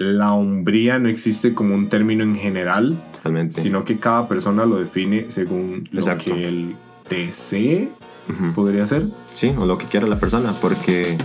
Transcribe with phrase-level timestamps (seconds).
[0.00, 3.60] la hombría no existe como un término en general, Totalmente.
[3.60, 6.30] sino que cada persona lo define según Exacto.
[6.30, 6.76] lo que él
[7.10, 7.90] desee,
[8.54, 9.02] podría ser.
[9.34, 11.18] Sí, o lo que quiera la persona, porque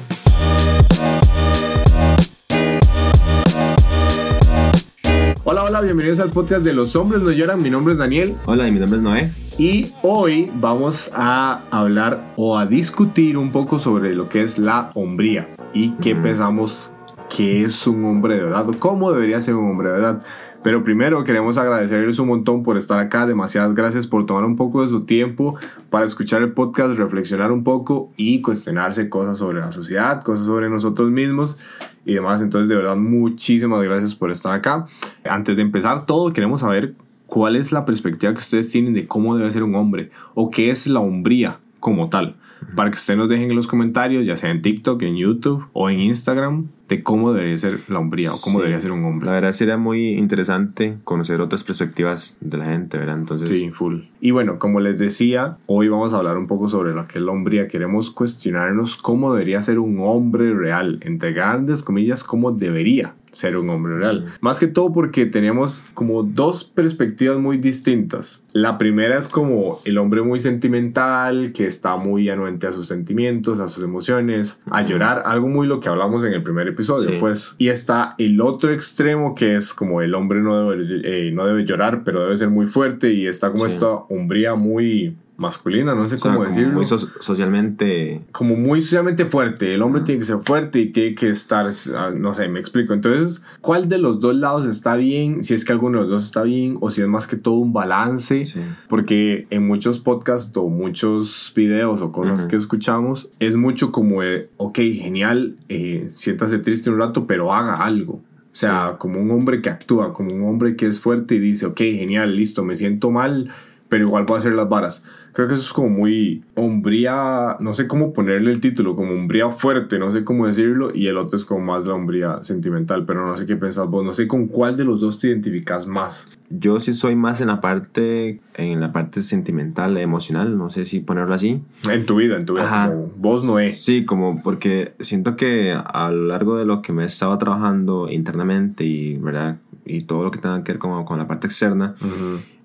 [5.48, 7.62] Hola, hola, bienvenidos al podcast de Los Hombres No Lloran.
[7.62, 9.32] Mi nombre es Daniel hola, mi nombre es Noé.
[9.58, 14.92] y hoy vamos a hablar o a discutir un poco sobre lo que es la
[14.96, 16.92] hombría y qué pensamos
[17.30, 20.22] que es un hombre de verdad cómo debería ser un hombre de verdad.
[20.64, 23.28] Pero primero queremos agradecerles un montón por estar acá.
[23.28, 25.56] Demasiadas gracias por tomar un poco de su tiempo
[25.92, 30.70] para escuchar el podcast, reflexionar un poco y cuestionarse cosas sobre la sociedad, cosas sobre
[30.70, 31.60] nosotros mismos
[32.04, 32.42] y demás.
[32.42, 34.86] Entonces, de verdad, muchísimas gracias por estar acá.
[35.24, 36.96] Antes de empezar todo, queremos saber
[37.28, 40.72] cuál es la perspectiva que ustedes tienen de cómo debe ser un hombre o qué
[40.72, 42.38] es la hombría como tal.
[42.76, 45.90] Para que ustedes nos dejen en los comentarios, ya sea en TikTok, en YouTube o
[45.90, 48.64] en Instagram, de cómo debería ser la hombría o cómo Sí.
[48.64, 49.26] debería ser un hombre.
[49.28, 53.18] La verdad sería muy interesante conocer otras perspectivas de la gente, ¿verdad?
[53.18, 54.02] Entonces, Sí, full.
[54.22, 57.24] Y bueno, como les decía, hoy vamos a hablar un poco sobre lo que es
[57.26, 57.68] la hombría.
[57.68, 63.70] Queremos cuestionarnos cómo debería ser un hombre real, entre grandes comillas, cómo debería ser un
[63.70, 64.28] hombre real.
[64.40, 68.46] Más que todo porque tenemos como dos perspectivas muy distintas.
[68.54, 73.60] La primera es como el hombre muy sentimental, que está muy anuente a sus sentimientos,
[73.60, 77.18] a sus emociones, a llorar, algo muy lo que hablamos en el primer episodio, Sí.
[77.20, 77.56] pues.
[77.58, 81.66] Y está el otro extremo que es como el hombre no debe, eh, no debe
[81.66, 83.74] llorar, pero debe ser muy fuerte y está como Sí.
[83.74, 86.74] esta hombría muy masculina, no sé o sea, cómo como decirlo.
[86.74, 88.22] muy so- socialmente...
[88.32, 89.74] como muy socialmente fuerte.
[89.74, 92.94] El hombre tiene que ser fuerte y tiene que estar, ah, no sé, me explico.
[92.94, 95.44] Entonces, ¿cuál de los dos lados está bien?
[95.44, 97.56] Si es que alguno de los dos está bien o si es más que todo
[97.56, 98.46] un balance.
[98.46, 98.60] Sí.
[98.88, 104.50] Porque en muchos podcasts o muchos videos o cosas que escuchamos, es mucho como, eh,
[104.58, 108.14] ok, genial, eh, siéntase triste un rato, pero haga algo.
[108.14, 111.66] O sea, como un hombre que actúa, como un hombre que es fuerte y dice,
[111.66, 113.50] ok, genial, listo, me siento mal,
[113.90, 115.04] pero igual voy a hacer las varas.
[115.34, 119.50] Creo que eso es como muy hombría, no sé cómo ponerle el título, como hombría
[119.50, 123.26] fuerte, no sé cómo decirlo, y el otro es como más la hombría sentimental, pero
[123.26, 126.28] no sé qué pensás vos, no sé con cuál de los dos te identificas más.
[126.50, 131.00] Yo sí soy más en la parte, en la parte sentimental, emocional, no sé si
[131.00, 131.62] ponerlo así.
[131.90, 132.90] En tu vida, en tu vida, Ajá.
[132.90, 133.84] como vos no es.
[133.84, 138.10] Sí, como porque siento que a lo largo de lo que me he estado trabajando
[138.10, 139.58] internamente y, ¿verdad?
[139.86, 141.96] Y todo lo que tenga que ver como con la parte externa,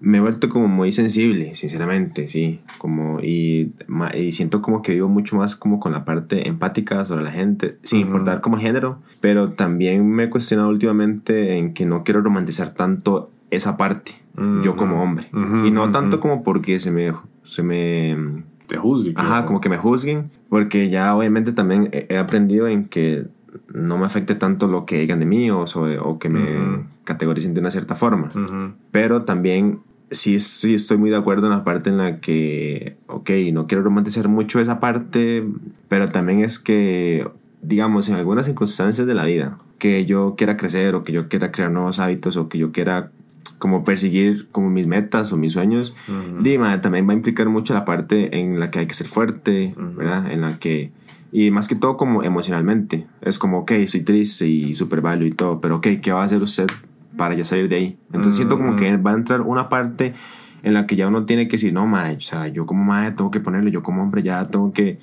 [0.01, 2.61] me he vuelto como muy sensible, sinceramente, sí.
[2.79, 3.73] Como, y,
[4.17, 7.77] y siento como que vivo mucho más como con la parte empática sobre la gente,
[7.83, 8.07] sin Ujú.
[8.09, 9.01] importar como género.
[9.21, 14.13] Pero también me he cuestionado últimamente en que no quiero romantizar tanto esa parte,
[14.63, 15.29] yo como hombre.
[15.67, 17.13] Y no tanto como porque se me...
[17.43, 18.17] Se me
[18.67, 19.13] Te juzgue.
[19.17, 23.27] Ajá, como que me juzguen, porque ya obviamente también he aprendido en que
[23.73, 26.85] no me afecte tanto lo que digan de mí o, sobre- o que me Ujú.
[27.05, 28.31] categoricen de una cierta forma.
[28.91, 29.81] Pero también
[30.11, 33.83] sí, sí estoy muy de acuerdo en la parte en la que, ok, no quiero
[33.83, 35.45] romantizar mucho esa parte,
[35.89, 37.29] pero también es que,
[37.63, 41.51] digamos, en algunas circunstancias de la vida, que yo quiera crecer o que yo quiera
[41.53, 43.11] crear nuevos hábitos o que yo quiera
[43.59, 46.43] como perseguir como mis metas o mis sueños, Ujú.
[46.43, 49.75] Dima, también va a implicar mucho la parte en la que hay que ser fuerte.
[49.77, 50.31] ¿verdad?
[50.33, 50.93] En la que...
[51.33, 53.07] Y más que todo como emocionalmente.
[53.21, 56.25] Es como, ok, estoy triste y súper válido y todo, pero ok, ¿qué va a
[56.25, 56.67] hacer usted
[57.17, 57.99] para ya salir de ahí?
[58.13, 60.15] Entonces siento como que va a entrar una parte
[60.63, 63.13] en la que ya uno tiene que decir, no, mae, o sea, yo como mae
[63.13, 64.99] tengo que ponerle, yo como hombre ya tengo que...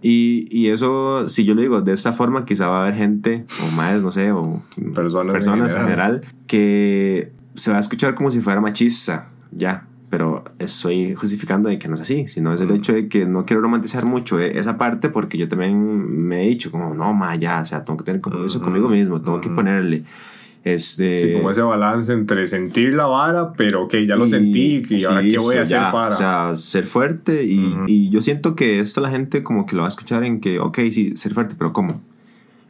[0.00, 3.46] Y, y eso, si yo lo digo de esta forma, quizá va a haber gente,
[3.62, 4.62] o maes, no sé, o
[4.94, 9.86] Personas personas en general, que se va a escuchar como si fuera machista, ya.
[10.16, 12.74] Pero estoy justificando de que no es así, sino es el Mm.
[12.74, 15.74] hecho de que no quiero romantizar mucho e- esa parte porque yo también
[16.28, 18.64] me he dicho como, no, ma, ya, o sea, tengo que tener compromiso Ujú.
[18.66, 19.56] conmigo mismo, tengo que Ujú.
[19.56, 20.04] ponerle.
[20.62, 24.76] Este, Sí, como ese balance entre sentir la vara, pero que ya lo y- sentí,
[24.76, 26.14] y sí, ahora qué voy a hacer ya, para.
[26.14, 27.84] O sea, ser fuerte y, Ujú.
[27.88, 30.60] y yo siento que esto la gente como que lo va a escuchar en que,
[30.60, 32.00] ok, sí, ser fuerte, pero ¿cómo?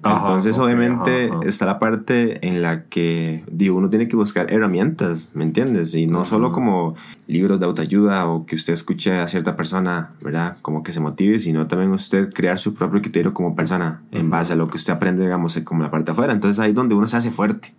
[0.05, 1.49] Ajá, Entonces, ok, obviamente, ajá, ajá.
[1.49, 5.95] está la parte en la que digo, uno tiene que buscar herramientas, ¿me entiendes?
[5.95, 6.95] Y no solo como
[7.27, 10.59] libros de autoayuda o que usted escuche a cierta persona, ¿verdad?
[10.63, 14.53] Como que se motive, sino también usted crear su propio criterio como persona en base
[14.53, 16.33] a lo que usted aprende, digamos, como la parte de afuera.
[16.33, 17.75] Entonces, ahí es donde uno se hace fuerte.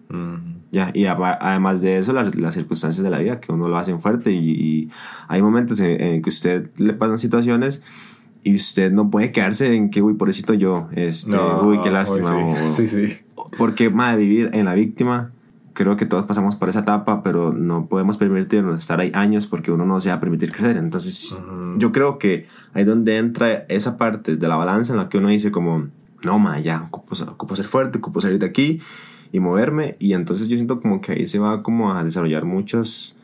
[0.72, 4.00] Ya, y además de eso, las, las circunstancias de la vida que uno lo hacen
[4.00, 4.90] fuerte y, y
[5.28, 7.82] hay momentos en, en que usted le pasan situaciones
[8.46, 12.38] y usted no puede quedarse en que, uy, pobrecito yo, este, No, uy, qué lástima.
[12.38, 12.88] uy, o- sí.
[12.88, 13.18] sí, sí.
[13.58, 15.32] porque, más vivir en la víctima,
[15.74, 19.72] creo que todos pasamos por esa etapa, pero no podemos permitirnos estar ahí años porque
[19.72, 20.78] uno no se va a permitir crecer.
[20.78, 21.78] Entonces, Ujú.
[21.80, 25.18] yo creo que ahí es donde entra esa parte de la balanza en la que
[25.18, 25.88] uno dice como,
[26.24, 28.80] no, ma, ya, ocupo, ocupo ser fuerte, ocupo salir de aquí.
[29.32, 29.98] y moverme.
[30.00, 33.16] Y entonces yo siento como que ahí se va como a desarrollar muchas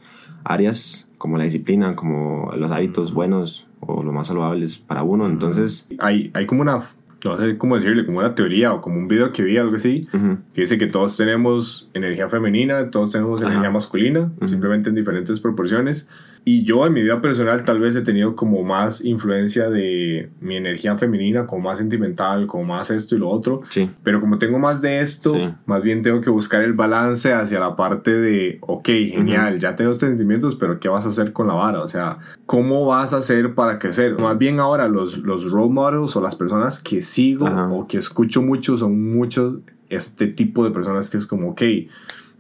[0.44, 5.28] áreas como la disciplina, como los hábitos buenos o los más saludables para uno.
[5.28, 5.88] Entonces...
[6.00, 6.82] Hay, hay como una,
[7.24, 10.08] no sé cómo decirle, como una teoría o como un video que vi, algo así,
[10.54, 16.08] que dice que todos tenemos energía femenina, todos tenemos energía masculina, simplemente en diferentes proporciones.
[16.44, 20.56] Y yo en mi vida personal tal vez he tenido como más influencia de mi
[20.58, 23.62] energía femenina, como más sentimental, como más esto y lo otro.
[23.70, 23.92] Sí.
[24.02, 25.54] Pero como tengo más de esto, Sí.
[25.68, 29.92] más bien tengo que buscar el balance hacia la parte de, ok, genial, ya tengo
[29.92, 31.84] estos sentimientos, pero ¿qué vas a hacer con la vara?
[31.84, 32.18] O sea,
[32.48, 34.20] ¿cómo vas a hacer para crecer?
[34.20, 37.68] Más bien ahora los, los role models o las personas que sigo Ajá.
[37.72, 39.58] o que escucho mucho son muchos
[39.90, 41.62] este tipo de personas que es como, ok,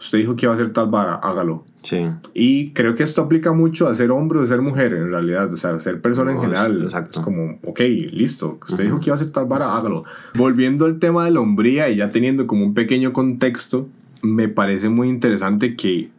[0.02, 1.64] usted dijo que iba a hacer tal vara, hágalo.
[1.84, 2.06] Sí.
[2.34, 5.54] Y creo que esto aplica mucho a ser hombre o ser mujer, en realidad.
[5.54, 6.78] O sea, ser persona en No, general.
[6.78, 7.20] es- exacto.
[7.20, 7.80] Es como, ok,
[8.12, 8.58] listo.
[8.68, 10.04] Usted dijo que iba a hacer tal vara, hágalo.
[10.36, 13.88] Volviendo al tema de la hombría y ya teniendo como un pequeño contexto,
[14.24, 16.10] me parece muy interesante que,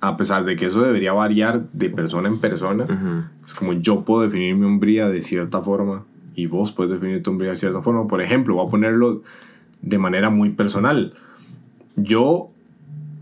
[0.00, 3.24] a pesar de que eso debería variar de persona en persona, Ujú.
[3.44, 6.04] es como yo puedo definir mi hombría de cierta forma
[6.34, 8.06] y vos puedes definir tu hombría de cierta forma.
[8.06, 9.22] Por ejemplo, voy a ponerlo
[9.82, 11.14] de manera muy personal.
[11.96, 12.50] Yo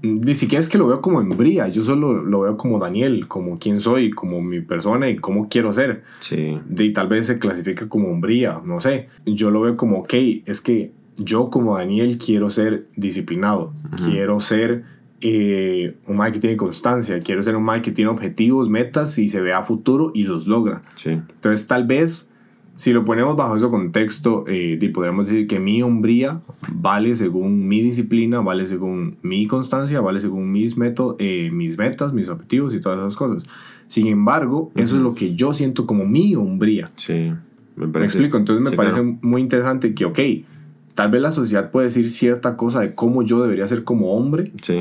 [0.02, 3.58] ni siquiera es que lo veo como hombría, yo solo lo veo como Daniel, como
[3.58, 6.02] quién soy, como mi persona y cómo quiero ser.
[6.19, 6.58] Sí.
[6.69, 9.08] De, y tal vez se clasifica como hombría, no sé.
[9.25, 10.14] Yo lo veo como, ok,
[10.44, 14.84] es que yo como Daniel quiero ser disciplinado, quiero ser
[15.20, 19.28] eh, un Mike que tiene constancia, quiero ser un Mike que tiene objetivos, metas y
[19.28, 20.82] se ve a futuro y los logra.
[20.96, 21.10] Sí.
[21.10, 22.28] Entonces, tal vez,
[22.74, 26.40] si lo ponemos bajo ese contexto, eh, podríamos decir que mi hombría
[26.72, 32.12] vale según mi disciplina, vale según mi constancia, vale según mis, meto- eh, mis metas,
[32.12, 33.44] mis objetivos y todas esas cosas.
[33.88, 36.84] Sin embargo, eso es lo que yo siento como mi hombría.
[36.96, 37.32] Sí.
[37.76, 38.38] Me, ¿Me parece- explico?
[38.38, 39.19] Entonces me sí, parece claro.
[39.22, 40.19] muy interesante que, ok,
[40.94, 44.50] tal vez la sociedad puede decir cierta cosa de cómo yo debería ser como hombre,
[44.62, 44.78] Sí.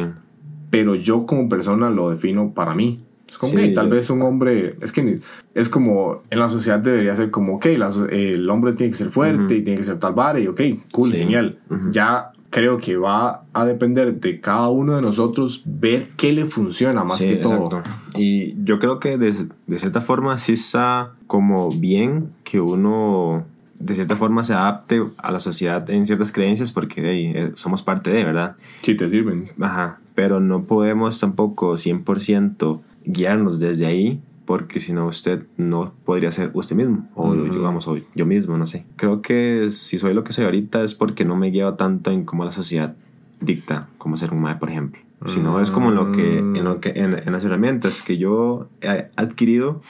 [0.69, 2.99] pero yo como persona lo defino para mí.
[3.31, 5.19] Es como, Sí, ok, tal vez un hombre, es que
[5.56, 8.98] es como en la sociedad debería ser como, ok, la eh, el hombre tiene que
[8.98, 10.60] ser fuerte y tiene que ser tal vara y ok,
[10.92, 11.18] cool, Sí.
[11.18, 11.57] genial.
[11.92, 17.06] Ya creo que va a depender de cada uno de nosotros ver qué le funciona
[17.06, 17.68] más Sí, que todo.
[17.78, 17.89] exacto.
[18.18, 19.34] Y yo creo que de,
[19.68, 23.45] de cierta forma sí está como bien que uno
[23.80, 27.81] de cierta forma se adapte a la sociedad en ciertas creencias porque hey, eh, somos
[27.81, 28.56] parte de, ¿verdad?
[28.81, 29.48] Si te sirven.
[29.60, 36.31] Ajá, pero no podemos tampoco 100% guiarnos desde ahí porque si no usted no podría
[36.31, 37.45] ser usted mismo o Ujú.
[37.48, 38.86] yo, vamos, o yo mismo, no sé.
[38.98, 42.25] Creo que si soy lo que soy ahorita es porque no me guío tanto en
[42.25, 42.95] cómo la sociedad
[43.39, 45.00] dicta cómo ser un mae, por ejemplo.
[45.27, 48.69] Sino es como en lo que, en, lo que en, en las herramientas que yo
[48.81, 49.81] he adquirido,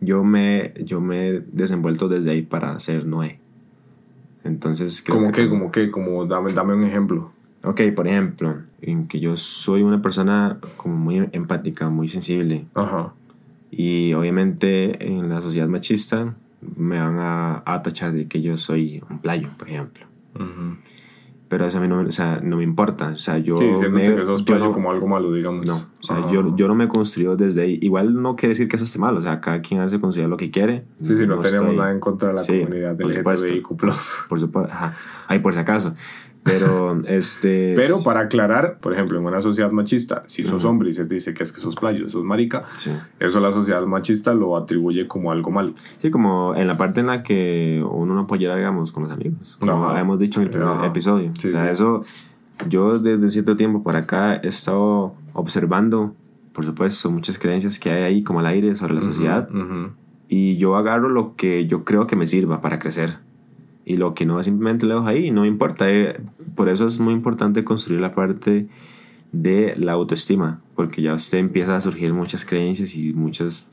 [0.00, 3.40] yo me, yo me he desenvuelto desde ahí para ser Noé.
[4.44, 7.32] Entonces, creo Como que, como- como que, como dame, dame un ejemplo.
[7.66, 12.64] Ok, por ejemplo, en que yo soy una persona como muy empática, muy sensible.
[12.74, 13.12] Ajá.
[13.70, 16.34] Y obviamente en la sociedad machista
[16.76, 20.06] me van a, a tachar de que yo soy un playo, por ejemplo.
[20.36, 20.76] Ujú.
[21.48, 23.08] Pero eso a mí no, o sea, no me importa.
[23.08, 23.56] O sea, yo...
[23.56, 25.64] Sí, me- que sos yo playo no- como algo malo, digamos.
[25.64, 26.32] No, o sea, Ajá.
[26.32, 27.78] yo, yo no me construyo desde ahí.
[27.82, 29.16] Igual no quiere decir que eso esté mal.
[29.16, 30.84] O sea, cada quien hace construir lo que quiere.
[31.00, 33.46] Sí, sí, no, tenemos estoy- nada en contra de la Sí, comunidad por supuesto.
[33.46, 33.76] LGTBIQ+.
[34.28, 34.72] Por supuesto.
[34.72, 34.94] Ajá.
[35.28, 35.94] Ay, por si acaso.
[36.46, 37.74] Pero, este...
[37.76, 40.70] Pero para aclarar, por ejemplo, en una sociedad machista, si sos Ujú.
[40.72, 42.90] hombre y se te dice que es que sos playo, sos marica, Sí.
[43.20, 45.72] eso la sociedad machista lo atribuye como algo malo.
[45.98, 49.56] Sí, como en la parte en la que uno no apoyara, digamos, con los amigos.
[49.60, 50.00] Como Ajá.
[50.00, 50.86] hemos dicho en el primer Ajá.
[50.86, 51.32] episodio.
[51.38, 51.68] Sí, o sea, sí.
[51.72, 52.04] eso,
[52.68, 56.14] yo desde cierto tiempo por acá he estado observando,
[56.52, 59.48] por supuesto, muchas creencias que hay ahí como al aire sobre la sociedad.
[59.50, 59.90] Ujú.
[60.28, 63.18] Y yo agarro lo que yo creo que me sirva para crecer.
[63.88, 65.88] Y lo que no, simplemente lo dejo ahí, no importa.
[65.88, 66.20] eh.
[66.56, 68.66] Por eso es muy importante construir la parte
[69.30, 73.64] de la autoestima, porque ya usted empieza a surgir muchas creencias y muchos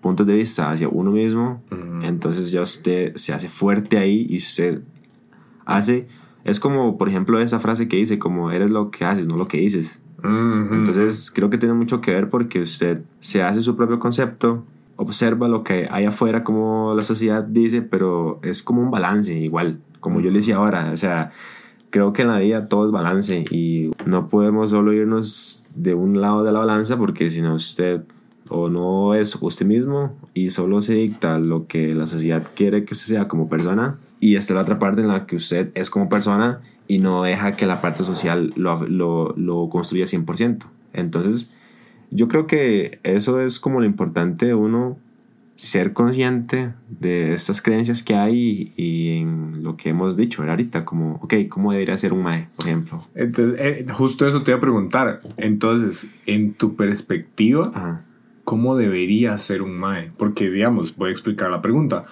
[0.00, 1.62] puntos de vista hacia uno mismo.
[1.70, 2.04] Ujú.
[2.04, 4.82] Entonces ya usted se hace fuerte ahí y usted
[5.64, 6.08] hace...
[6.42, 9.46] Es como, por ejemplo, esa frase que dice, como eres lo que haces, no lo
[9.46, 10.00] que dices.
[10.18, 10.74] Ujú.
[10.74, 14.64] Entonces creo que tiene mucho que ver porque usted se hace su propio concepto,
[14.96, 19.78] observa lo que hay afuera como la sociedad dice, pero es como un balance igual,
[20.00, 21.30] como yo le decía ahora, o sea,
[21.90, 26.20] creo que en la vida todo es balance y no podemos solo irnos de un
[26.20, 28.02] lado de la balanza porque si no usted
[28.48, 32.94] o no es usted mismo y solo se dicta lo que la sociedad quiere que
[32.94, 35.90] usted sea como persona y esta es la otra parte en la que usted es
[35.90, 40.64] como persona y no deja que la parte social lo, lo, lo construya 100%.
[40.92, 41.48] Entonces,
[42.10, 44.98] yo creo que eso es como lo importante de uno
[45.56, 51.14] ser consciente de estas creencias que hay y, en lo que hemos dicho ahorita, como,
[51.22, 53.06] ok, ¿cómo debería ser un mae, por ejemplo?
[53.14, 55.22] Entonces, eh, justo eso te iba a preguntar.
[55.38, 58.04] Entonces, en tu perspectiva, Ajá.
[58.44, 60.12] ¿cómo debería ser un mae?
[60.18, 62.04] Porque, digamos, voy a explicar la pregunta.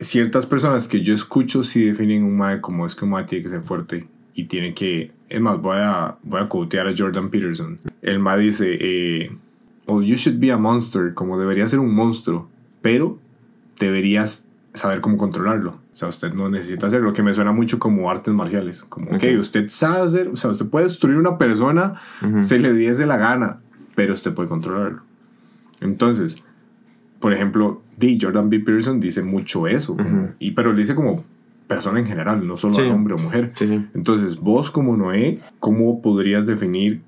[0.00, 3.44] Ciertas personas que yo escucho sí definen un mae como es que un mae tiene
[3.44, 5.12] que ser fuerte y tiene que...
[5.28, 7.78] Es más, voy a, voy a quotear a Jordan Peterson.
[8.02, 9.30] El mae dice, eh,
[9.86, 12.48] oh, you should be a monster, como debería ser un monstruo,
[12.82, 13.18] pero
[13.78, 15.70] deberías saber cómo controlarlo.
[15.92, 18.82] O sea, usted no necesita hacerlo, que me suena mucho como artes marciales.
[18.82, 19.24] Como, ok, Ok.
[19.40, 21.94] usted sabe hacer, o sea, usted puede destruir una persona,
[22.26, 22.42] Ujú.
[22.42, 23.60] se le diese la gana,
[23.94, 25.02] pero usted puede controlarlo.
[25.80, 26.42] Entonces,
[27.20, 28.18] por ejemplo, D.
[28.20, 28.60] Jordan B.
[28.60, 29.96] Peterson dice mucho eso,
[30.38, 31.24] y, pero lo dice como
[31.66, 32.82] persona en general, no solo Sí.
[32.82, 33.52] a hombre o mujer.
[33.54, 33.86] Sí.
[33.94, 37.02] Entonces, vos como Noé, ¿cómo podrías definir,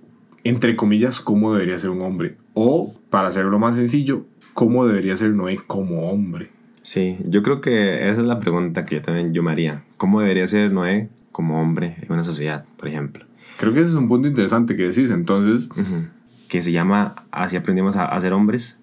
[0.45, 2.37] entre comillas, cómo debería ser un hombre?
[2.53, 6.51] O, para hacerlo más sencillo, ¿cómo debería ser Noé como hombre?
[6.83, 9.83] Sí, yo creo que esa es la pregunta que yo también yo me haría.
[9.97, 13.25] ¿Cómo debería ser Noé como hombre en una sociedad, por ejemplo?
[13.59, 15.11] Creo que ese es un punto interesante que decís.
[15.11, 15.69] Entonces.
[16.49, 18.79] Que se llama Así aprendimos a, a ser hombres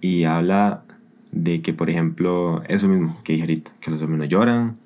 [0.00, 0.84] y habla
[1.32, 4.76] de que, por ejemplo, eso mismo que dije ahorita, que los hombres no lloran.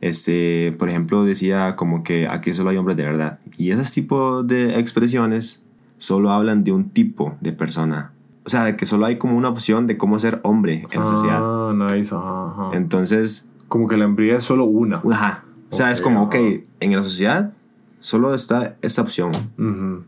[0.00, 3.38] Este, por ejemplo, decía como que aquí solo hay hombres de verdad.
[3.56, 5.62] Y esos tipos de expresiones
[5.98, 8.12] solo hablan de un tipo de persona.
[8.46, 11.06] O sea, de que solo hay como una opción de cómo ser hombre en la
[11.06, 11.38] sociedad.
[11.42, 12.70] Ah, nice, ajá, ajá.
[12.76, 15.02] Entonces, Como que la hombría es solo una.
[15.12, 15.44] Ajá.
[15.70, 16.44] O sea, es Ok, como, ok, ajá.
[16.80, 17.52] en la sociedad
[18.00, 19.32] solo está esta opción.
[19.58, 20.04] Ujú.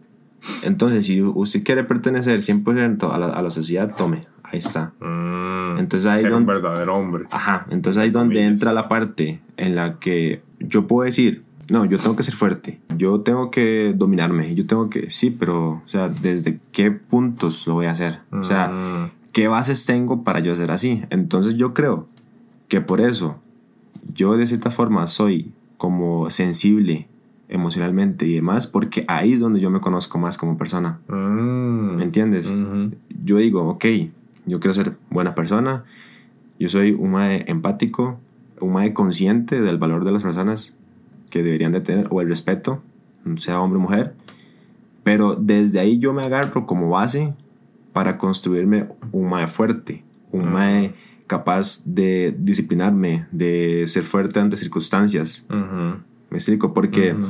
[0.63, 4.23] Entonces, si usted quiere pertenecer 100% a la, a la sociedad, tome.
[4.43, 4.93] Ahí está.
[5.01, 5.79] Mm.
[5.79, 7.27] Entonces ahí Ser un donde- verdadero hombre.
[7.31, 7.67] Ajá.
[7.71, 12.17] Entonces ahí donde entra la parte en la que yo puedo decir, no, yo tengo
[12.17, 12.81] que ser fuerte.
[12.97, 14.55] Yo tengo que dominarme.
[14.55, 18.21] Yo tengo que, sí, pero, o sea, ¿desde qué puntos lo voy a hacer?
[18.33, 19.11] O sea, Mm.
[19.33, 21.03] ¿qué bases tengo para yo ser así?
[21.11, 22.09] Entonces yo creo
[22.69, 23.39] que por eso
[24.15, 27.09] yo de cierta forma soy como sensible
[27.49, 31.01] emocionalmente y demás, porque ahí es donde yo me conozco más como persona.
[31.09, 31.97] Mm.
[31.97, 32.53] ¿Me entiendes?
[33.25, 33.85] Yo digo, ok,
[34.47, 35.85] yo quiero ser buena persona,
[36.59, 38.19] yo soy un mae empático,
[38.61, 40.75] un mae consciente del valor de las personas
[41.31, 42.83] que deberían de tener, o el respeto,
[43.37, 44.15] sea hombre o mujer,
[45.05, 47.33] pero desde ahí yo me agarro como base
[47.93, 50.95] para construirme un mae fuerte, un mae
[51.27, 55.45] capaz de disciplinarme, de ser fuerte ante circunstancias.
[55.49, 56.01] Ujú.
[56.31, 57.27] Me explico, porque Ujú.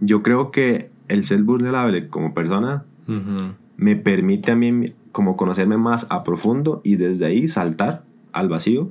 [0.00, 3.54] yo creo que el ser vulnerable como persona Ujú.
[3.76, 8.90] me permite a mí como conocerme más a profundo y desde ahí saltar al vacío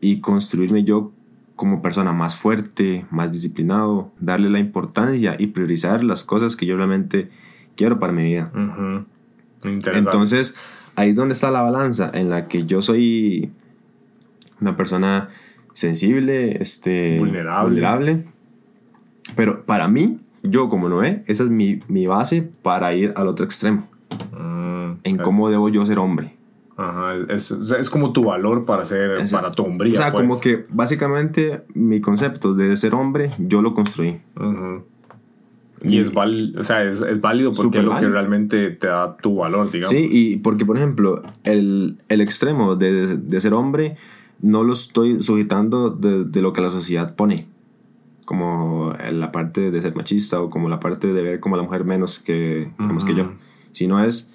[0.00, 1.12] y construirme yo
[1.56, 6.76] como persona más fuerte, más disciplinado, darle la importancia y priorizar las cosas que yo
[6.76, 7.28] realmente
[7.76, 8.50] quiero para mi vida.
[9.62, 10.56] Entonces,
[10.96, 13.52] ahí es donde está la balanza en la que yo soy
[14.60, 15.28] una persona
[15.74, 17.68] sensible, este, Vulnerable.
[17.70, 18.24] vulnerable.
[19.36, 23.44] Pero para mí, yo como Noé, esa es mi, mi base para ir al otro
[23.44, 23.88] extremo,
[24.38, 24.98] Mm.
[25.04, 26.36] en cómo debo yo ser hombre.
[26.82, 29.92] Ajá, es, es como tu valor para ser, Es- para tu hombría.
[29.92, 30.22] o sea, pues.
[30.22, 34.20] como que básicamente mi concepto de ser hombre, yo lo construí.
[34.36, 34.84] Ujú.
[35.84, 38.12] Y es, val, o sea, es, es válido porque es lo que válido.
[38.12, 39.90] realmente te da tu valor, digamos.
[39.90, 43.96] Sí, y porque, por ejemplo, el, el extremo de, de ser hombre
[44.40, 47.46] no lo estoy sujetando de, de lo que la sociedad pone.
[48.24, 51.64] Como la parte de ser machista o como la parte de ver como a la
[51.64, 53.32] mujer menos que, digamos, que yo.
[53.72, 54.28] Sino es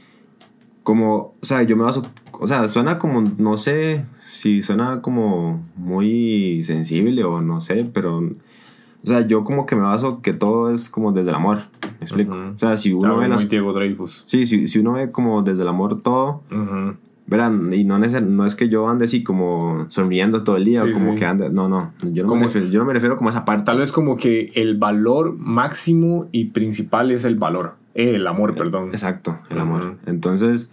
[0.83, 2.05] como, o sea, yo me baso,
[2.39, 8.17] o sea, suena como, no sé si suena como muy sensible o no sé, pero,
[8.19, 11.59] o sea, yo como que me baso que todo es como desde el amor.
[11.99, 12.35] ¿Me explico?
[12.35, 12.49] Ujú.
[12.55, 14.23] O sea, si uno Claro, ve las Diego Dreyfus.
[14.25, 16.95] Sí, si, si uno ve como desde el amor todo, Ujú.
[17.25, 20.89] verán, y no, no es que yo ande así como sonriendo todo el día, Sí,
[20.89, 21.19] o como sí.
[21.19, 23.31] que ande, no, no, yo no, Como- me refiero, yo no me refiero como a
[23.31, 23.63] esa parte.
[23.65, 27.75] Tal vez como que el valor máximo y principal es el valor.
[27.95, 28.89] Eh, el amor, perdón.
[28.89, 29.97] Exacto, el amor.
[30.05, 30.71] Entonces,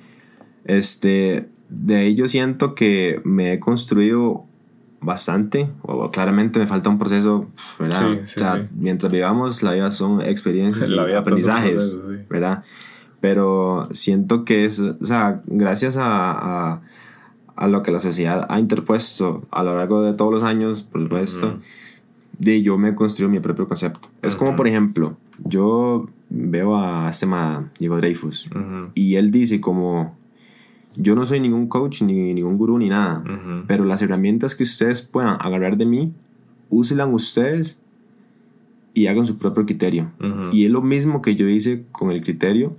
[0.67, 4.45] este, de ahí yo siento que me he construido
[5.01, 7.47] bastante, o claramente me falta un proceso,
[7.79, 8.01] ¿verdad?
[8.01, 8.69] Sí, sí, o sea, sí.
[8.77, 12.27] mientras vivamos, la vida son experiencias La y vida aprendizajes, pasa por eso, sí.
[12.31, 12.65] ¿verdad?
[13.21, 16.05] Pero siento que es, o sea, gracias a,
[16.73, 16.83] a,
[17.57, 21.03] a lo que la sociedad ha interpuesto a lo largo de todos los años, por
[21.03, 21.59] supuesto, Ujú.
[22.39, 24.09] de yo me construyo mi propio concepto.
[24.23, 24.57] Es como, Ujú.
[24.57, 28.91] por ejemplo, yo veo a este ma, Diego Dreyfus, Ujú.
[28.95, 30.17] y él dice como,
[30.97, 33.23] yo no soy ningún coach, ni ningún gurú, ni nada,
[33.67, 36.13] pero las herramientas que ustedes puedan agarrar de mí,
[36.71, 37.79] úsenlas ustedes
[38.95, 40.11] y hagan su propio criterio.
[40.53, 42.77] Y es lo mismo que yo hice con el criterio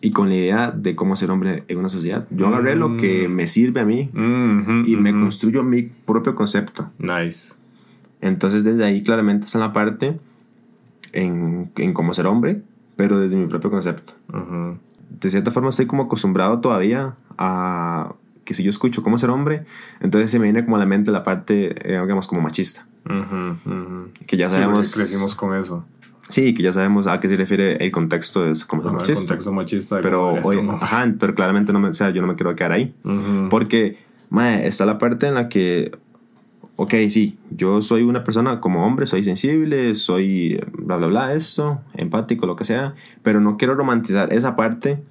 [0.00, 2.26] y con la idea de cómo ser hombre en una sociedad.
[2.30, 3.32] Yo agarré lo que Mm.
[3.32, 4.10] me sirve a mí
[4.86, 6.90] y me construyo mi propio concepto.
[6.98, 7.54] Nice.
[8.20, 10.18] Entonces desde ahí claramente está la parte
[11.12, 12.62] en, en cómo ser hombre,
[12.96, 14.14] pero desde mi propio concepto.
[14.32, 14.76] Ujú.
[15.20, 18.14] De cierta forma estoy como acostumbrado todavía a
[18.44, 19.64] que si yo escucho cómo ser hombre,
[20.00, 22.86] entonces se me viene como a la mente la parte, eh, digamos, como machista.
[24.26, 24.94] Que ya Sí, sabemos...
[24.94, 25.84] crecimos con eso.
[26.28, 29.08] Sí, que ya sabemos a qué se refiere el contexto de cómo ser Ajá, el
[29.08, 29.20] machista.
[29.28, 30.00] contexto machista.
[30.00, 32.72] Pero, oye, como- ajá, pero claramente no me, o sea, yo no me quiero quedar
[32.72, 32.94] ahí.
[33.50, 33.98] Porque,
[34.30, 35.92] mae, está la parte en la que,
[36.76, 41.80] ok, sí, yo soy una persona como hombre, soy sensible, soy bla, bla, bla, esto,
[41.94, 45.02] empático, lo que sea, pero no quiero romantizar esa parte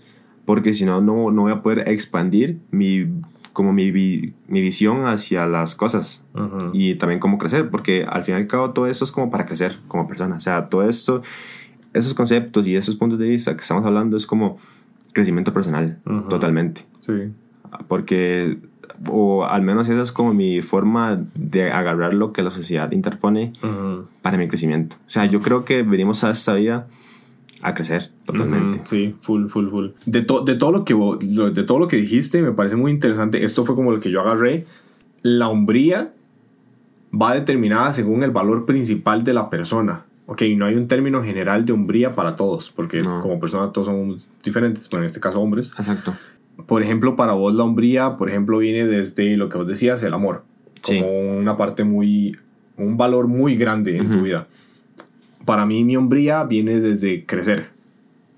[0.45, 3.07] porque si no, no voy a poder expandir mi,
[3.53, 6.71] como mi, mi visión hacia las cosas Ujú.
[6.73, 9.45] y también cómo crecer, porque al fin y al cabo todo esto es como para
[9.45, 11.21] crecer como persona, o sea, todo esto,
[11.93, 14.57] esos conceptos y esos puntos de vista que estamos hablando es como
[15.13, 16.27] crecimiento personal, Ujú.
[16.29, 17.13] totalmente Sí.
[17.87, 18.57] porque
[19.09, 23.53] o al menos esa es como mi forma de agarrar lo que la sociedad interpone
[23.63, 24.05] Ujú.
[24.21, 24.95] para mi crecimiento.
[25.07, 26.87] O sea, yo creo que venimos a esta vida
[27.63, 28.77] a crecer totalmente.
[28.79, 29.87] Ujú, Sí, full, full, full.
[30.05, 33.43] De, to- de, todo lo que, de todo lo que dijiste, me parece muy interesante.
[33.43, 34.65] Esto fue como lo que yo agarré.
[35.21, 36.11] La hombría
[37.13, 40.05] va determinada según el valor principal de la persona.
[40.27, 43.21] Ok, no hay un término general de hombría para todos, porque No.
[43.21, 45.71] como persona todos somos diferentes, bueno, en este caso hombres.
[45.77, 46.13] Exacto.
[46.65, 50.13] Por ejemplo, para vos la hombría, por ejemplo, viene desde lo que vos decías, el
[50.13, 50.43] amor.
[50.81, 50.99] Sí.
[50.99, 52.35] Como una parte muy,
[52.77, 54.23] un valor muy grande en tu Ujú.
[54.25, 54.47] vida.
[55.45, 57.69] Para mí mi hombría viene desde crecer.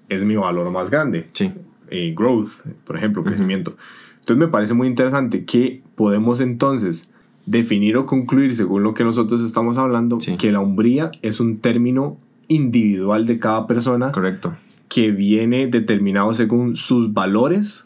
[0.10, 1.27] Es mi valor más grande.
[1.34, 1.51] Sí.
[1.89, 2.50] Eh, growth,
[2.86, 3.75] por ejemplo, crecimiento.
[4.20, 7.10] Entonces me parece muy interesante que podemos entonces
[7.46, 10.38] definir o concluir, según lo que nosotros estamos hablando, Sí.
[10.38, 14.53] que la hombría es un término individual de cada persona Correcto.
[14.88, 17.86] que viene determinado según sus valores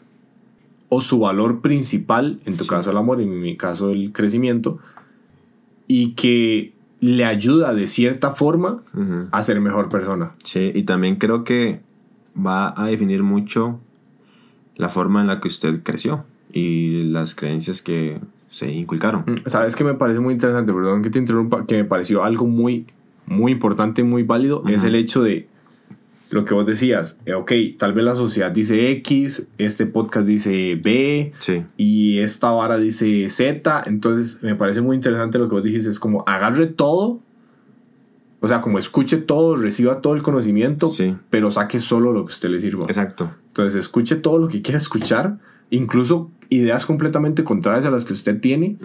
[0.88, 2.70] o su valor principal, en tu Sí.
[2.70, 4.78] caso el amor, en mi caso el crecimiento,
[5.86, 8.82] y que le ayuda de cierta forma
[9.30, 10.32] a ser mejor persona.
[10.42, 11.80] Sí, y también creo que
[12.36, 13.80] va a definir mucho
[14.76, 19.24] la forma en la que usted creció y las creencias que se inculcaron.
[19.26, 20.72] Mm, ¿Sabes qué me parece muy interesante?
[20.72, 22.86] Perdón que te interrumpa, que me pareció algo muy,
[23.26, 25.46] muy importante, muy válido, es el hecho de
[26.30, 30.78] lo que vos decías, eh, ok, tal vez la sociedad dice X, este podcast dice
[30.82, 35.64] B, Sí, y esta vara dice Z, entonces me parece muy interesante lo que vos
[35.64, 37.20] dijiste, es como agarre todo,
[38.40, 42.32] o sea, como escuche todo, reciba todo el conocimiento, sí, pero saque solo lo que
[42.32, 42.84] a usted le sirva.
[42.84, 43.30] exacto.
[43.48, 45.38] Entonces escuche todo lo que quiera escuchar,
[45.70, 48.76] incluso ideas completamente contrarias a las que usted tiene,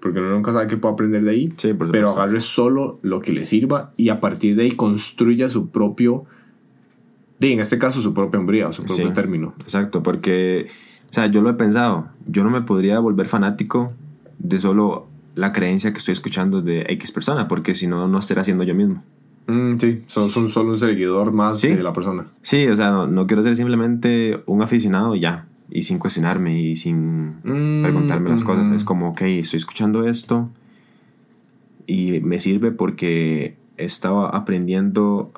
[0.00, 3.32] porque uno nunca sabe qué puede aprender de ahí, Sí, pero agarre solo lo que
[3.32, 6.24] le sirva y a partir de ahí construya su propio,
[7.48, 9.12] de, en este caso su propia hombría, su propio Sí.
[9.14, 9.54] término.
[9.60, 10.66] Exacto, porque,
[11.10, 13.92] o sea, yo lo he pensado, yo no me podría volver fanático
[14.38, 18.42] de solo la creencia que estoy escuchando de X persona, porque si no, no estaría
[18.42, 19.02] haciendo yo mismo.
[19.46, 21.68] Mm, sí, son, son solo un seguidor más Sí.
[21.68, 22.26] de la persona.
[22.42, 26.58] Sí, o sea, no, no quiero ser simplemente un aficionado y ya, y sin cuestionarme
[26.60, 28.70] y sin Mm, preguntarme las cosas.
[28.70, 30.48] Es como, ok, estoy escuchando esto
[31.86, 35.32] y me sirve porque estaba aprendiendo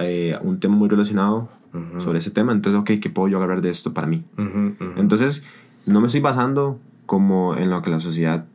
[0.00, 2.00] eh, un tema muy relacionado Ujú.
[2.00, 4.24] sobre ese tema, entonces, ok, ¿qué puedo yo agarrar de esto para mí?
[4.38, 5.00] Ujú, ujú.
[5.00, 5.42] Entonces,
[5.84, 8.46] no me estoy basando como en lo que la sociedad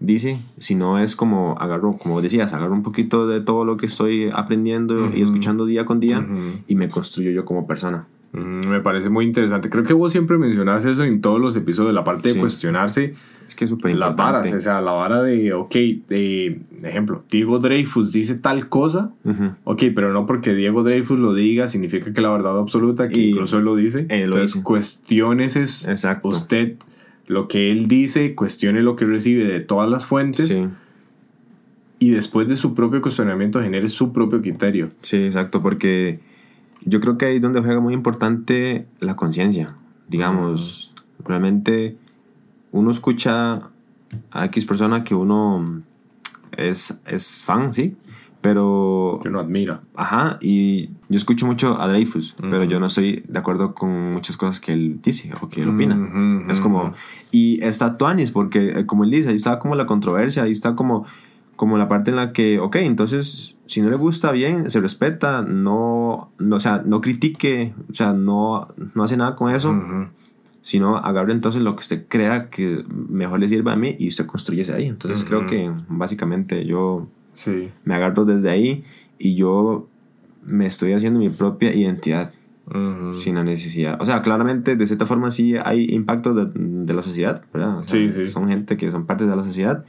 [0.00, 4.30] dice, sino es como agarro, como decías, agarro un poquito de todo lo que estoy
[4.32, 6.26] aprendiendo y escuchando día con día
[6.66, 8.06] y me construyo yo como persona.
[8.32, 9.68] Mm, Me parece muy interesante.
[9.70, 13.14] Creo que vos siempre mencionas eso en todos los episodios, la parte de cuestionarse
[13.48, 14.52] Es que es las varas.
[14.52, 15.74] O sea, la vara de, ok,
[16.08, 19.54] de ejemplo, Diego Dreyfus dice tal cosa, Ujú.
[19.64, 23.30] ok, pero no porque Diego Dreyfus lo diga significa que la verdad absoluta, que Y-
[23.30, 24.06] incluso él lo dice.
[24.08, 24.62] él lo Entonces, dice.
[24.64, 26.28] cuestiones es Exacto.
[26.28, 26.76] usted
[27.26, 30.68] lo que él dice, cuestione lo que recibe de todas las fuentes Sí,
[31.98, 34.88] y después de su propio cuestionamiento genere su propio criterio.
[35.02, 36.20] sí, exacto, porque
[36.84, 39.74] yo creo que ahí es donde juega muy importante la conciencia.
[40.08, 41.96] Digamos, realmente
[42.72, 43.70] uno escucha
[44.30, 45.82] a X persona que uno
[46.56, 47.96] es, es fan, sí,
[48.40, 49.82] pero Que uno admira.
[49.94, 54.36] Ajá, y yo escucho mucho a Dreyfus, pero yo no estoy de acuerdo con muchas
[54.36, 56.44] cosas que él dice o que él opina.
[56.48, 56.92] Es como,
[57.30, 60.74] y está Tuanis, porque eh, como él dice, ahí está como la controversia, ahí está
[60.74, 61.04] como,
[61.56, 65.42] como la parte en la que, ok, entonces, si no le gusta bien, se respeta,
[65.42, 69.70] no, no o sea, no critique, o sea, no, no hace nada con eso,
[70.62, 74.26] sino agarre entonces lo que usted crea que mejor le sirva a mí y usted
[74.26, 74.86] construye ahí.
[74.88, 75.28] Entonces Ujú.
[75.28, 77.70] creo que básicamente yo Sí.
[77.84, 78.82] me agarro desde ahí
[79.18, 79.86] y yo
[80.44, 82.32] me estoy haciendo mi propia identidad.
[83.14, 84.00] Sin la necesidad.
[84.00, 87.78] O sea, claramente, de cierta forma, sí hay impacto de, de la sociedad, ¿verdad?
[87.78, 88.28] O sea, Sí, sí.
[88.28, 89.84] Son gente que son parte de la sociedad,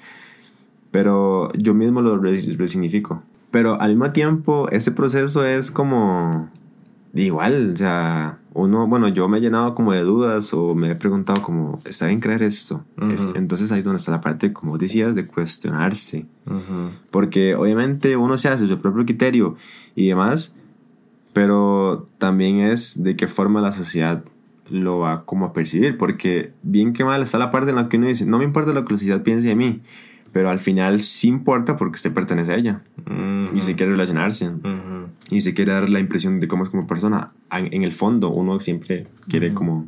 [0.91, 3.24] pero yo mismo lo res- resignifico.
[3.52, 6.50] Pero al mismo tiempo, ese proceso es como
[7.14, 10.96] igual, o sea, uno, bueno, yo me he llenado como de dudas o me he
[10.96, 12.86] preguntado como, ¿está bien creer esto?
[12.98, 13.12] Ujú.
[13.12, 16.26] Es- Entonces ahí es donde está la parte, como decías, de cuestionarse.
[17.12, 19.56] Porque obviamente uno se hace su propio criterio
[19.96, 20.56] y demás,
[21.34, 24.24] pero también es de qué forma la sociedad
[24.70, 25.98] lo va como a percibir.
[25.98, 28.72] Porque bien que mal está la parte en la que uno dice, no me importa
[28.74, 29.82] lo que la sociedad piense de mí,
[30.34, 33.58] pero al final sí importa porque usted pertenece a ella Ujú.
[33.58, 35.08] y se quiere relacionarse Ujú.
[35.30, 37.32] y se quiere dar la impresión de cómo es como persona.
[37.52, 39.88] En, en el fondo uno siempre quiere como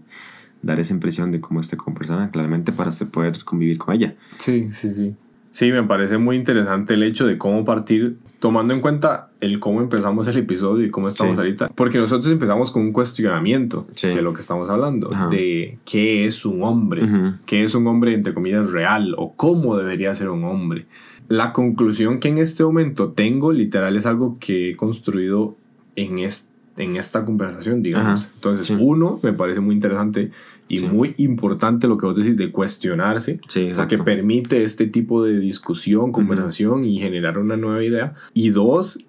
[0.61, 4.15] dar esa impresión de cómo está como persona, claramente para poder convivir con ella.
[4.37, 5.15] Sí, sí, sí.
[5.51, 9.81] Sí, me parece muy interesante el hecho de cómo partir, tomando en cuenta el cómo
[9.81, 11.41] empezamos el episodio y cómo estamos Sí.
[11.41, 11.67] ahorita.
[11.75, 14.07] Porque nosotros empezamos con un cuestionamiento Sí.
[14.07, 15.27] de lo que estamos hablando, Ajá.
[15.27, 17.03] de qué es un hombre,
[17.45, 20.87] qué es un hombre, entre comillas, real o cómo debería ser un hombre.
[21.29, 25.55] La conclusión que en este momento tengo, literal, es algo que he construido
[25.95, 28.23] en, es- en esta conversación, digamos.
[28.23, 28.31] Ajá.
[28.35, 28.75] Entonces, Sí.
[28.79, 30.31] uno, me parece muy interesante
[30.67, 30.87] y Sí.
[30.87, 33.39] muy importante lo que vos decís de cuestionarse.
[33.47, 38.15] Sí, Porque permite este tipo de discusión, conversación y generar una nueva idea.
[38.33, 38.99] Y dos,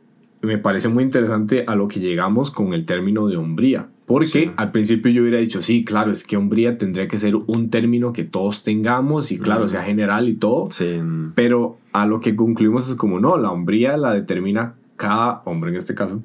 [0.43, 3.89] me parece muy interesante a lo que llegamos con el término de hombría.
[4.05, 4.51] Porque Sí.
[4.57, 8.13] al principio yo hubiera dicho, sí, claro, es que hombría tendría que ser un término
[8.13, 9.71] que todos tengamos y claro, Ujú.
[9.71, 10.67] sea general y todo.
[10.71, 11.01] Sí,
[11.35, 15.77] Pero a lo que concluimos es como, no, la hombría la determina cada hombre en
[15.77, 16.23] este caso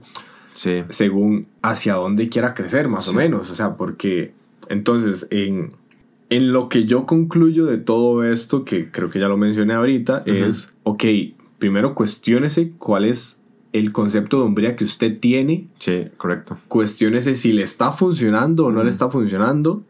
[0.51, 0.83] sí.
[0.89, 3.49] según hacia dónde quiera crecer, más o menos.
[3.51, 4.33] O sea, porque
[4.67, 5.71] entonces en,
[6.29, 10.23] en lo que yo concluyo de todo esto, que creo que ya lo mencioné ahorita,
[10.25, 11.03] es, ok,
[11.59, 16.57] primero cuestiónese cuál es el concepto de hombría que usted tiene, Sí, correcto.
[16.67, 19.83] cuestiónese si le está funcionando o no le está funcionando,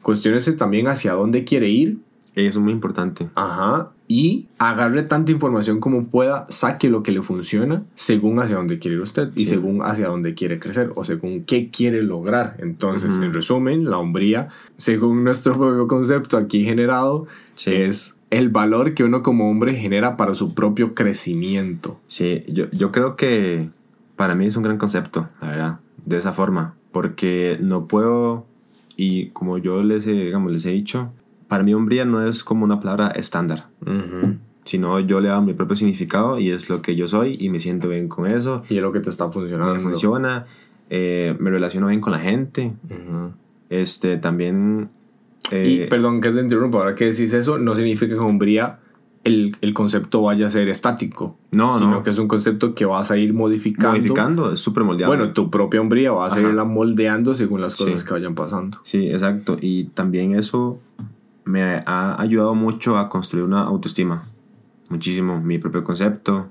[0.00, 1.98] cuestiónese también hacia dónde quiere ir,
[2.34, 3.28] Eso es muy importante.
[3.34, 8.78] ajá, y agarre tanta información como pueda, saque lo que le funciona según hacia dónde
[8.78, 12.56] quiere ir usted y según hacia dónde quiere crecer o según qué quiere lograr.
[12.58, 17.72] Entonces, en resumen, la hombría, según nuestro propio concepto aquí generado, Sí.
[17.72, 21.98] es el valor que uno como hombre genera para su propio crecimiento.
[22.06, 23.68] Sí, yo, yo creo que
[24.16, 28.44] para mí es un gran concepto, la verdad, de esa forma, porque no puedo,
[28.96, 31.12] y como yo les he, digamos, les he dicho,
[31.52, 34.36] para mí hombría no es como una palabra estándar, Ujú.
[34.64, 37.60] sino yo le doy mi propio significado y es lo que yo soy y me
[37.60, 39.74] siento bien con eso, Y es lo que te está funcionando.
[39.74, 40.46] me funciona,
[40.88, 43.32] eh, me relaciono bien con la gente, Ujú.
[43.68, 44.88] este, también...
[45.50, 48.78] eh, y perdón que te interrumpa, ahora que decís eso, no significa que hombría
[49.24, 51.36] el, el concepto vaya a ser estático.
[51.52, 52.02] No, sino no.
[52.02, 53.90] que es un concepto que vas a ir modificando.
[53.98, 55.16] modificando, es súper moldeable.
[55.18, 56.48] Bueno, tu propia hombría vas a Ajá.
[56.48, 58.06] irla moldeando según las cosas Sí.
[58.06, 58.78] que vayan pasando.
[58.84, 59.58] Sí, exacto.
[59.60, 60.80] Y también eso
[61.44, 64.24] me ha ayudado mucho a construir una autoestima.
[64.88, 65.40] Muchísimo.
[65.40, 66.48] Mi propio concepto.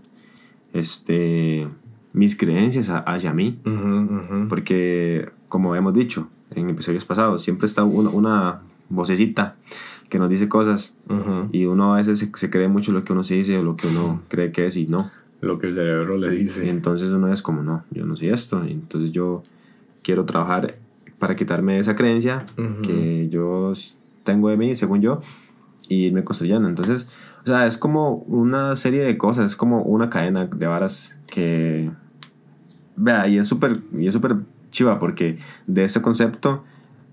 [0.74, 1.68] Este.
[2.14, 3.60] Mis creencias hacia mí.
[4.50, 9.56] Porque, como hemos dicho en episodios pasados, siempre está una, una vocecita
[10.10, 10.94] que nos dice cosas.
[11.54, 13.76] Y uno a veces se, se cree mucho lo que uno se dice o lo
[13.78, 15.10] que uno cree que es y no.
[15.40, 16.70] Lo que el cerebro le Y dice.
[16.70, 18.64] entonces uno es como, no, yo no soy esto.
[18.68, 19.42] Y entonces yo
[20.04, 20.76] quiero trabajar
[21.18, 22.46] para quitarme esa creencia
[22.84, 23.72] que yo
[24.24, 25.22] tengo de mí, según yo,
[25.88, 26.68] y irme construyendo.
[26.68, 27.08] Entonces,
[27.44, 31.92] o sea, es como una serie de cosas, es como una cadena de varas que...
[32.96, 34.36] Vea, y es súper y es súper
[34.70, 36.64] chiva porque de ese concepto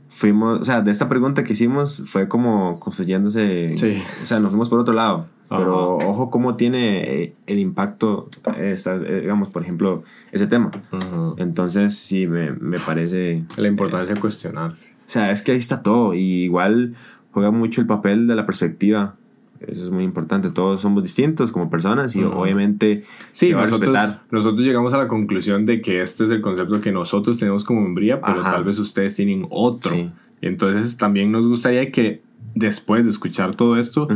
[0.08, 4.02] fuimos, o sea, de esta pregunta que hicimos fue como construyéndose, Sí.
[4.22, 5.26] o sea, nos fuimos por otro lado.
[5.50, 5.60] Ajá.
[5.60, 10.70] Pero ojo cómo tiene eh, el impacto, estas, eh, digamos, por ejemplo, ese tema.
[11.38, 13.44] Entonces, sí, me, me parece...
[13.56, 14.97] La importancia de cuestionarse.
[15.08, 16.12] O sea, es que ahí está todo.
[16.14, 16.94] Y igual
[17.32, 19.14] juega mucho el papel de la perspectiva.
[19.60, 20.50] Eso es muy importante.
[20.50, 24.20] Todos somos distintos como personas y obviamente Sí, se va a nosotros, respetar.
[24.30, 27.80] nosotros llegamos a la conclusión de que este es el concepto que nosotros tenemos como
[27.80, 28.50] hombría, pero Ajá.
[28.52, 29.90] tal vez ustedes tienen otro.
[29.90, 30.10] Sí.
[30.42, 32.22] Entonces también nos gustaría que
[32.54, 34.08] después de escuchar todo esto,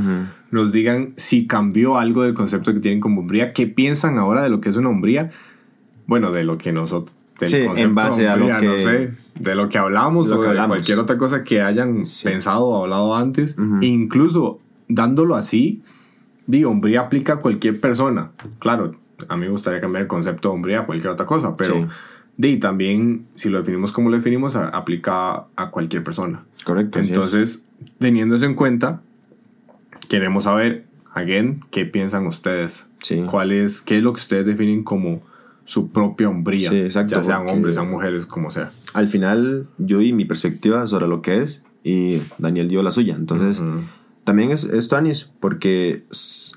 [0.51, 4.49] nos digan si cambió algo del concepto que tienen como hombría, qué piensan ahora de
[4.51, 5.31] lo que es una hombría,
[6.07, 7.17] bueno, de lo que nosotros...
[7.47, 10.29] del Sí, en concepto base a lo hombría, que- no sé, de lo que hablamos
[10.29, 10.77] Lo o que de hablamos.
[10.77, 12.25] cualquier otra cosa que hayan Sí.
[12.29, 13.57] pensado o hablado antes.
[13.59, 13.79] Ujú.
[13.81, 15.83] E incluso dándolo así,
[16.47, 18.31] digo, hombría aplica a cualquier persona.
[18.59, 18.95] Claro,
[19.29, 21.87] a mí me gustaría cambiar el concepto de hombría a cualquier otra cosa, pero Sí.
[22.37, 26.45] di, también, si lo definimos como lo definimos, a- aplica a cualquier persona.
[26.65, 26.99] Correcto.
[26.99, 27.65] Entonces,
[27.99, 29.01] teniendo eso en cuenta,
[30.09, 32.87] queremos saber, again, qué piensan ustedes.
[33.01, 33.23] Sí.
[33.31, 35.21] ¿Cuál es, ¿Qué es lo que ustedes definen como
[35.65, 36.71] su propia hombría.
[36.71, 38.73] Sí, exacto, ya sean hombres, sean mujeres, como sea.
[38.95, 43.15] Al final, yo di mi perspectiva sobre lo que es y Daniel dio la suya.
[43.15, 43.81] Entonces, Ujú.
[44.25, 46.05] también es, es tuanis, porque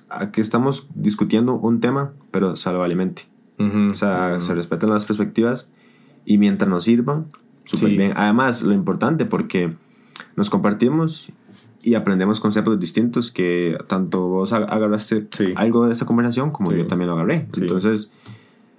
[0.09, 3.23] aquí estamos discutiendo un tema, pero saludablemente.
[3.59, 3.91] Ujú.
[3.91, 4.41] O sea, Ujú.
[4.41, 5.69] se respetan las perspectivas
[6.25, 7.27] y mientras nos sirvan,
[7.65, 7.97] súper Sí.
[7.97, 8.13] bien.
[8.15, 9.73] Además, lo importante porque
[10.35, 11.29] nos compartimos
[11.81, 15.53] y aprendemos conceptos distintos que tanto vos ag- agarraste Sí.
[15.55, 16.77] algo de esta conversación como Sí.
[16.77, 17.47] yo también lo agarré.
[17.57, 18.11] Entonces,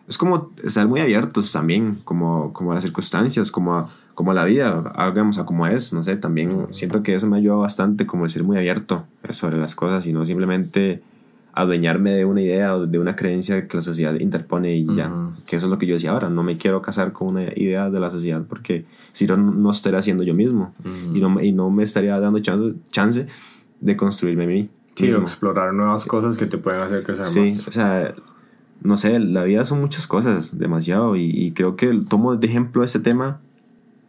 [0.09, 4.35] es como estar muy abiertos también, como, como a las circunstancias, como a, como a
[4.35, 8.07] la vida, hagamos a como es, no sé, también siento que eso me ayuda bastante,
[8.07, 11.03] como el ser muy abierto sobre las cosas y no simplemente
[11.53, 15.09] adueñarme de una idea o de una creencia que la sociedad interpone y ya.
[15.09, 15.33] Ujú.
[15.47, 17.89] Que eso es lo que yo decía ahora, no me quiero casar con una idea
[17.89, 21.17] de la sociedad porque si no, no estaría siendo yo mismo Ujú.
[21.17, 23.27] y, no, me- y no me estaría dando chance, chance
[23.81, 27.41] de construirme a mí Sí, o explorar nuevas cosas que te pueden hacer crecer Sí,
[27.41, 27.69] más.
[27.69, 28.15] o sea,
[28.81, 32.85] no sé, la vida son muchas cosas, demasiado, y, y creo que tomo de ejemplo
[32.85, 33.41] este tema.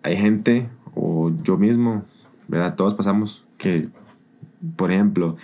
[0.03, 2.03] Hay gente, o yo mismo,
[2.47, 2.75] ¿verdad?
[2.75, 3.89] Todos pasamos que,
[4.75, 5.35] por ejemplo,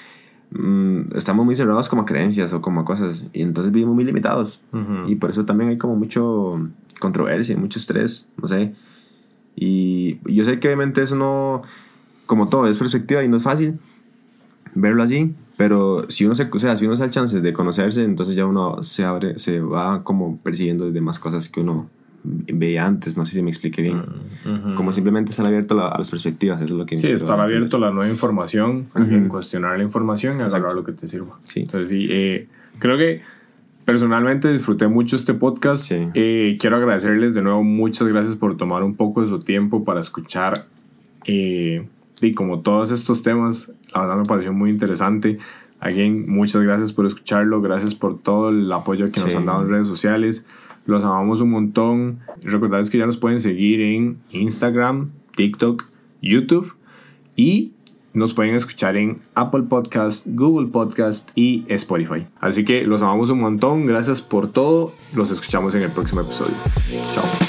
[0.52, 4.04] mm, estamos muy cerrados como a creencias o como a cosas, y entonces vivimos muy
[4.04, 4.62] limitados.
[5.08, 8.74] Y por eso también hay como mucho controversia, mucho estrés, no sé.
[9.56, 11.64] Y yo sé que obviamente eso no,
[12.26, 13.80] como todo, es perspectiva y no es fácil
[14.76, 17.54] verlo así, pero si uno se, o sea, si uno se da el chance de
[17.54, 21.90] conocerse, entonces ya uno se abre, se va como persiguiendo de más cosas que uno
[22.26, 23.98] veía antes, no sé si me expliqué bien.
[24.46, 24.76] Ujú.
[24.76, 26.98] Como simplemente estar abierto a, la- a las perspectivas, eso es lo que...
[26.98, 29.28] Sí, estar abierto a la nueva información, a Ujú.
[29.28, 31.38] cuestionar la información y agarrar lo que te sirva.
[31.44, 31.62] Sí.
[31.62, 32.48] Entonces, sí, eh,
[32.80, 33.22] creo que
[33.84, 35.84] personalmente disfruté mucho este podcast.
[35.84, 36.08] Sí.
[36.14, 40.00] Eh, quiero agradecerles de nuevo, muchas gracias por tomar un poco de su tiempo para
[40.00, 40.66] escuchar.
[41.26, 41.86] eh,
[42.28, 45.38] y como todos estos temas, la verdad me pareció muy interesante.
[45.80, 49.38] Again, muchas gracias por escucharlo, gracias por todo el apoyo que nos Sí.
[49.38, 50.46] han dado en redes sociales.
[50.86, 52.20] Los amamos un montón.
[52.42, 55.86] Recordarles que ya nos pueden seguir en Instagram, TikTok,
[56.22, 56.74] YouTube
[57.36, 57.72] y
[58.14, 62.28] nos pueden escuchar en Apple Podcast, Google Podcast y Spotify.
[62.40, 63.86] Así que los amamos un montón.
[63.86, 64.94] Gracias por todo.
[65.14, 66.54] Los escuchamos en el próximo episodio.
[67.14, 67.43] Chao.